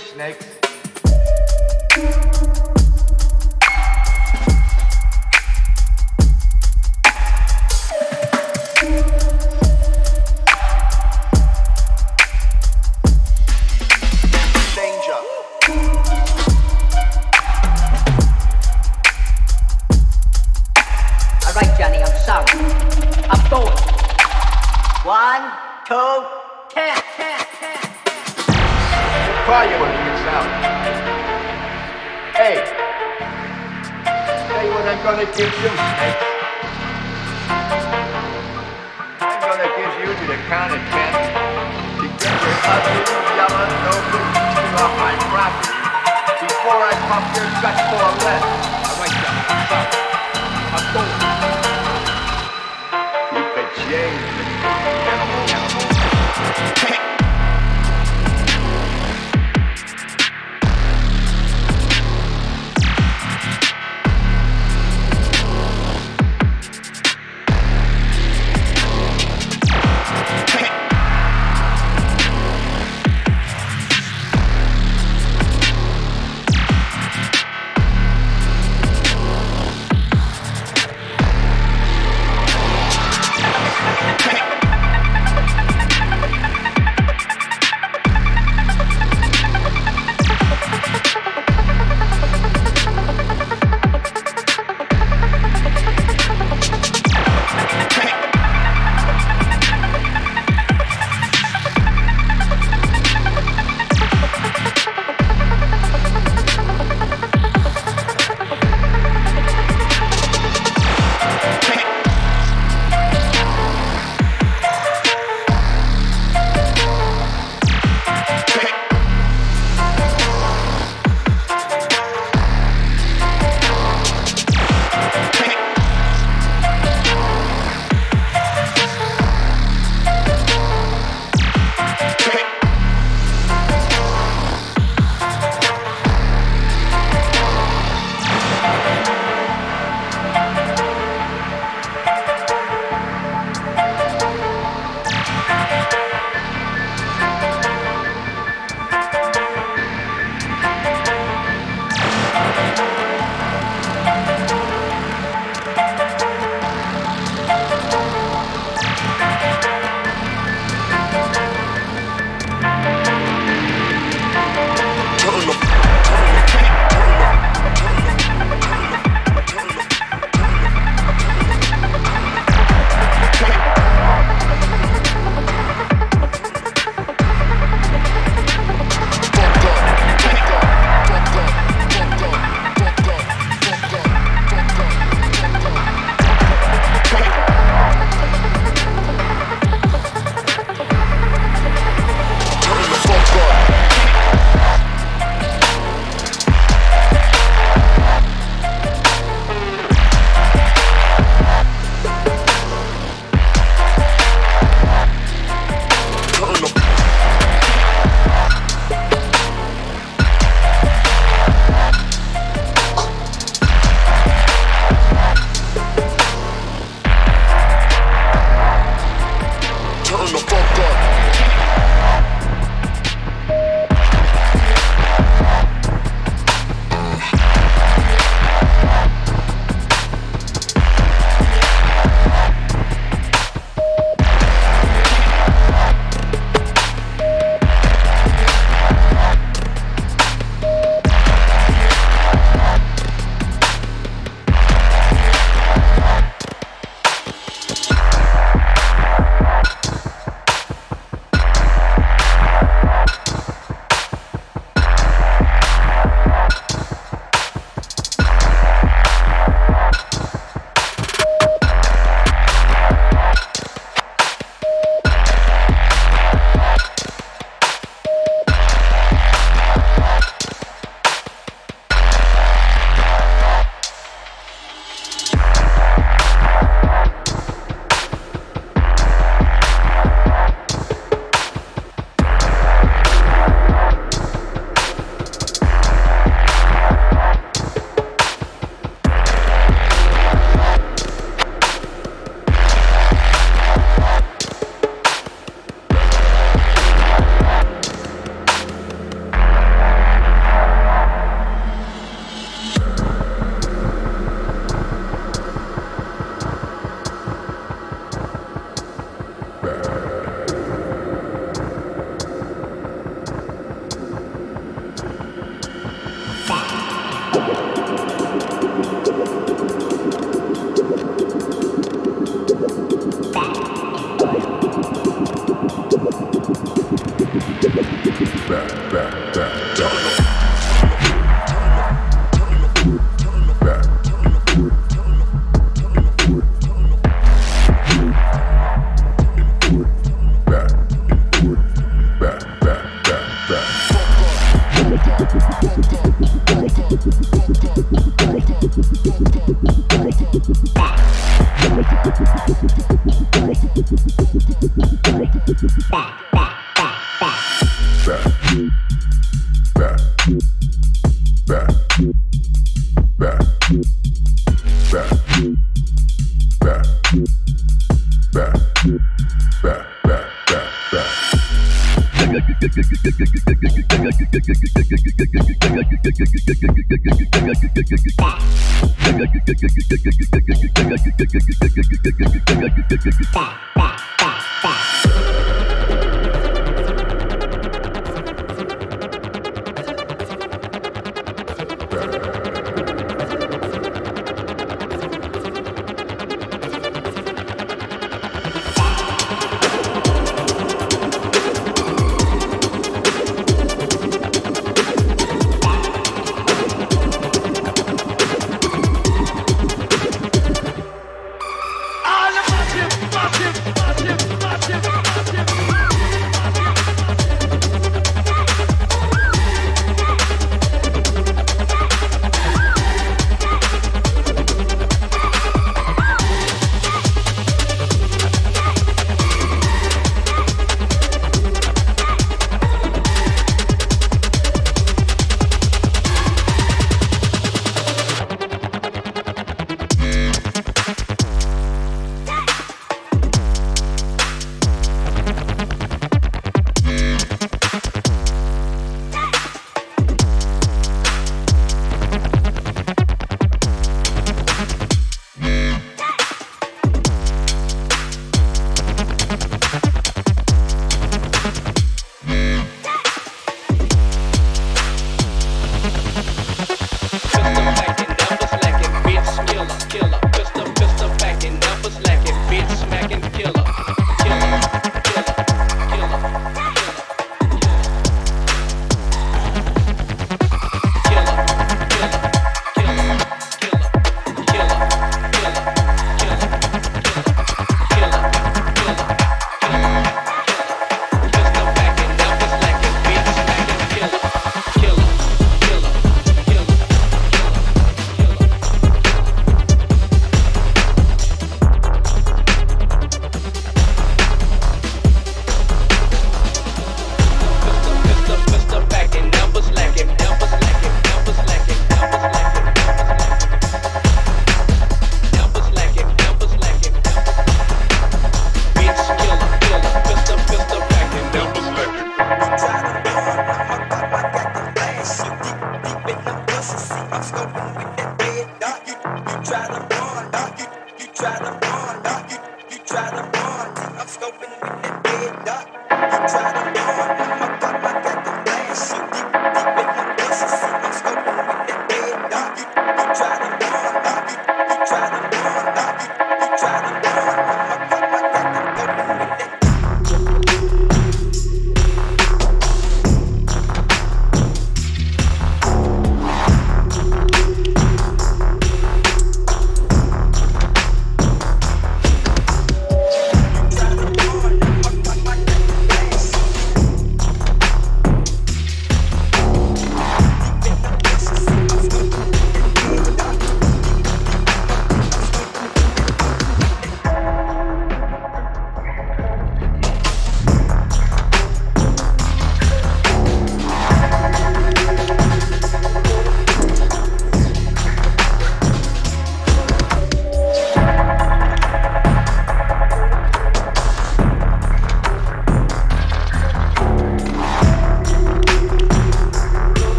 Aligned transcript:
snake. 0.00 0.39
kind 40.50 40.74
of 40.74 40.82
tent 40.90 41.14
to 42.02 42.06
get 42.18 42.34
your 42.42 42.58
ugly 42.66 43.06
yellow 43.38 43.70
noble 43.86 44.26
eating 44.50 44.74
off 44.82 44.90
my 44.98 45.14
property 45.30 45.78
before 46.42 46.74
I 46.74 46.94
pop 47.06 47.22
your 47.38 47.46
gut 47.62 47.78
for 47.86 48.02
a 48.02 48.10
lead. 48.26 48.42
I 48.82 48.98
like 48.98 49.14
that. 49.22 49.46
Stop. 49.70 49.94
I'm 50.74 50.86
going. 50.90 51.22
Keep 53.30 53.46
it 53.62 53.70
changed, 53.78 54.42
animal. 55.06 55.38
animal. 55.54 56.89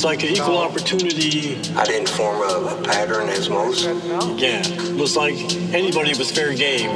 Was 0.00 0.04
like 0.06 0.22
an 0.22 0.30
equal 0.30 0.56
opportunity. 0.56 1.58
I 1.76 1.84
didn't 1.84 2.08
form 2.08 2.40
a, 2.40 2.74
a 2.74 2.82
pattern 2.84 3.28
as 3.28 3.50
most. 3.50 3.84
Yeah, 3.84 4.62
it 4.64 4.98
was 4.98 5.14
like 5.14 5.34
anybody 5.74 6.16
was 6.16 6.30
fair 6.30 6.54
game. 6.54 6.88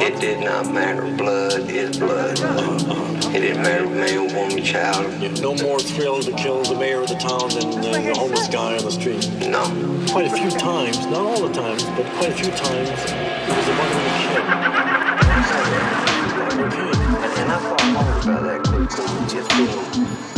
It 0.00 0.18
did 0.18 0.40
not 0.40 0.72
matter. 0.72 1.02
Blood 1.16 1.70
is 1.70 1.96
blood. 1.96 2.40
Uh-huh. 2.40 3.30
It 3.30 3.42
didn't 3.42 3.62
matter 3.62 3.86
man, 3.86 4.34
woman, 4.34 4.64
child. 4.64 5.06
Yeah, 5.22 5.34
no 5.40 5.54
more 5.54 5.78
thrill 5.78 6.20
to 6.20 6.32
kill 6.32 6.64
the 6.64 6.74
mayor 6.74 7.02
of 7.02 7.08
the 7.08 7.14
town 7.14 7.48
than, 7.50 7.80
the 7.80 8.12
homeless 8.16 8.48
guy 8.48 8.76
on 8.76 8.84
the 8.84 8.90
street. 8.90 9.30
No. 9.46 9.62
Quite 10.10 10.26
a 10.26 10.30
few 10.36 10.50
times, 10.50 10.98
not 11.06 11.26
all 11.26 11.46
the 11.46 11.54
times, 11.54 11.84
but 11.84 12.06
quite 12.16 12.30
a 12.30 12.34
few 12.34 12.50
times, 12.50 12.88
it 12.88 13.54
was 13.54 13.68
a 13.68 13.74
mother 13.78 13.98
and 13.98 14.08
a 14.08 14.18
kid. 14.18 14.42
Okay. 16.66 16.90
And, 17.38 17.52
I 17.52 17.58
thought 17.60 17.84
about 17.90 18.24
that 18.24 18.66
it's 19.30 19.46
been 20.26 20.37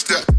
step. 0.00 0.29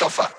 Suffer. 0.00 0.29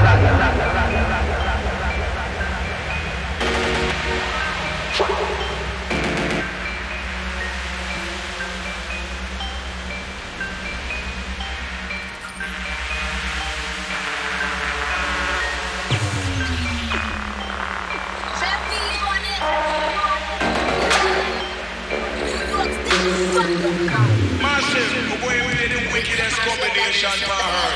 Massive 24.40 25.24
away 25.24 25.56
wickedest 25.98 26.38
combination 26.45 27.10
for 27.26 27.34
her. 27.34 27.72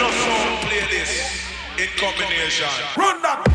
No 0.00 0.08
song 0.10 0.56
play 0.64 0.86
this 0.90 1.44
in 1.76 1.88
combination. 2.00 2.66
Run 2.96 3.20
that! 3.20 3.51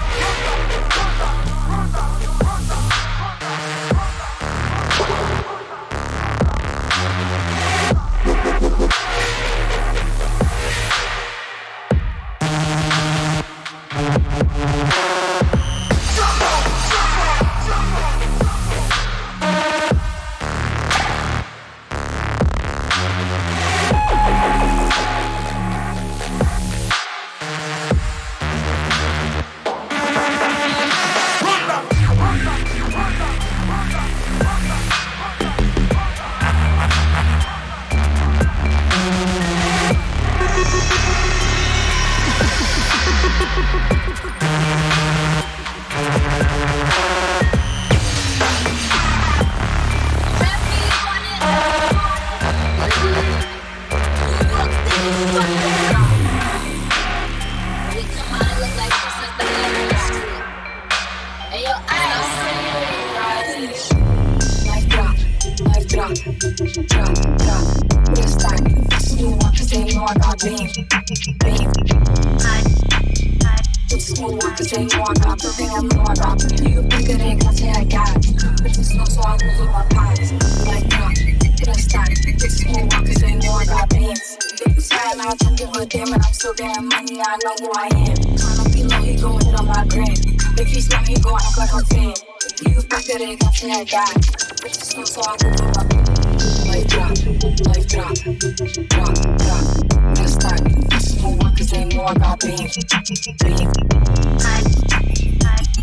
Drop, 97.07 97.23
life 97.67 97.87
drop, 97.87 98.13
drop, 98.15 99.15
drop. 99.37 100.15
Just 100.17 100.41
cause 100.41 101.69
they 101.71 101.85
know 101.85 102.03
I 102.03 102.13
got 102.15 102.39
beam, 102.41 102.57
beam. 102.57 103.71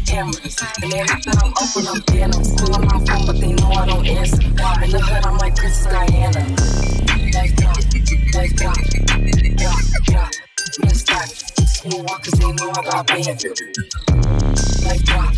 Cameras, 0.04 0.62
and 0.82 0.92
hop 1.08 1.22
I'm 1.42 1.52
up 1.56 1.74
when 1.74 1.86
I'm 1.88 2.00
down. 2.02 2.34
I'm 2.34 2.44
still 2.44 2.74
on 2.74 2.84
my 2.84 3.04
phone, 3.06 3.24
but 3.26 3.40
they 3.40 3.52
know 3.54 3.70
I 3.70 3.86
don't 3.86 4.06
answer. 4.06 4.36
In 4.36 4.90
the 4.90 5.00
hood, 5.00 5.24
I'm 5.24 5.38
like 5.38 5.56
Princess 5.56 5.86
Diana. 5.86 6.44
Life 7.32 7.56
drop, 7.56 7.76
life 8.34 8.54
drop, 8.54 8.76
drop, 9.56 9.80
drop. 10.04 10.30
Just 10.82 11.00
stack. 11.00 11.28
Smooth 11.66 12.04
walk, 12.06 12.22
they 12.22 12.52
know 12.52 12.70
I 12.70 12.82
got 12.82 13.06
beam. 13.06 13.24
Life 14.84 15.04
drop, 15.04 15.34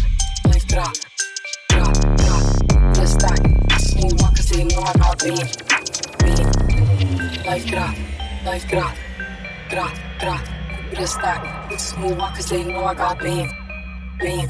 life 0.46 0.66
drop, 0.66 0.96
drop, 1.68 1.94
drop. 2.16 2.94
Just 2.96 3.20
stack. 3.20 3.56
Smooth 4.57 4.73
walk, 4.73 4.97
cause 4.97 4.97
they 4.97 4.97
know 4.97 4.97
I 4.97 4.97
got 4.97 5.19
beam, 5.20 5.37
beam. 6.19 7.45
Life 7.45 7.66
drop, 7.66 7.95
life 8.47 8.69
drop, 8.69 8.97
drop, 9.69 9.95
drop. 10.19 10.41
Just 10.95 11.12
stack. 11.12 11.78
Smooth 11.78 12.19
walk, 12.19 12.37
cause 12.37 12.49
they 12.49 12.65
know 12.65 12.85
I 12.85 12.95
got 12.95 13.19
beam, 13.19 13.51
beam. 14.19 14.49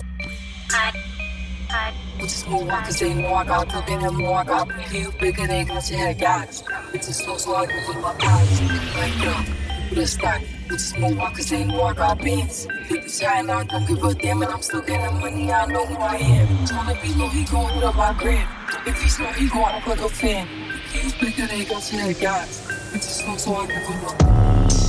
With 2.21 2.21
the 2.21 2.29
smooth 2.29 2.69
walk, 2.69 2.85
cause 2.85 3.01
they 3.01 3.15
know 3.15 3.35
I 3.35 3.45
got 3.47 3.69
the 3.69 3.83
bigger 3.85 4.13
more 4.13 4.39
I 4.39 4.45
got 4.45 4.95
you 4.95 5.11
bigger 5.19 5.47
they 5.49 5.65
got 5.65 5.91
your 5.91 5.99
head 5.99 6.21
guys. 6.21 6.63
It's 6.95 7.09
a 7.09 7.13
slow 7.13 7.57
I 7.57 7.67
can 7.67 8.01
my 8.01 8.15
eyes. 8.23 8.61
Like 8.95 9.13
drop, 9.23 9.47
with 9.91 10.09
a. 10.09 10.56
We 10.69 10.77
just 10.77 10.99
walkers 10.99 11.53
ain't 11.53 11.69
more 11.69 11.93
about 11.93 12.19
bands. 12.19 12.67
Niggas 12.67 13.25
high 13.25 13.39
and 13.39 13.51
I 13.53 13.63
don't 13.63 13.87
give 13.87 14.03
a 14.03 14.15
damn, 14.15 14.43
and 14.43 14.51
I'm 14.51 14.61
still 14.61 14.83
getting 14.83 15.21
money. 15.21 15.53
I 15.53 15.65
know 15.67 15.87
who 15.87 15.95
I 15.95 16.17
am. 16.17 16.49
Tryna 16.67 17.01
be 17.01 17.15
low, 17.15 17.29
he 17.29 17.45
gon' 17.45 17.71
put 17.73 17.85
up 17.85 17.95
my 17.95 18.13
gram. 18.19 18.49
If 18.85 19.01
he's 19.01 19.21
low, 19.21 19.27
he 19.27 19.49
going 19.49 19.63
gon' 19.63 19.83
plug 19.83 20.01
a 20.01 20.09
fan. 20.09 20.49
He's 20.91 21.15
bigger 21.15 21.47
than 21.47 21.65
gon' 21.69 21.81
tell 21.81 22.13
guys. 22.15 22.67
It's 22.93 23.07
just 23.07 23.29
low, 23.29 23.37
so 23.37 23.55
I 23.55 23.67
give 23.69 23.77
him 23.77 24.05
up. 24.07 24.21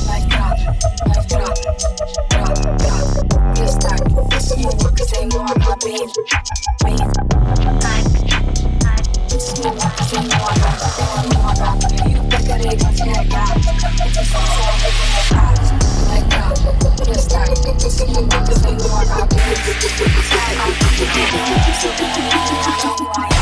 Like 0.07 0.29
God, 0.33 0.57
like 1.05 1.29
God, 1.29 1.57
God, 2.31 2.57
God. 2.81 3.59
Real 3.59 3.67
stock, 3.67 4.01
it's 4.33 4.57
more 4.57 4.73
walkers 4.81 5.13
ain't 5.13 5.33
more 5.33 5.45
about 5.45 5.79
bands. 5.79 6.17
Bands, 6.81 7.01
like. 7.85 8.07
It's 9.29 9.61
more 9.61 9.73
walkers 9.77 10.13
ain't 10.17 10.25
more 10.25 10.53
about 10.57 10.81
bands. 10.81 11.35
More 11.37 11.53
about 11.53 11.77
bands. 11.81 12.01
You 12.01 12.21
bigger 12.33 12.57
than 12.65 12.77
gon' 12.81 12.93
tell 12.97 13.25
guys. 13.29 13.61
It's 13.61 14.15
just 14.17 14.33
low, 14.33 14.41
so 14.41 14.61
I 14.61 14.81
give 14.81 14.95
him 14.97 15.13
up. 15.13 15.16
Thank 16.49 16.63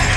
you. 0.10 0.15